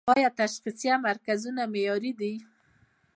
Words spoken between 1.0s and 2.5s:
مرکزونه معیاري دي؟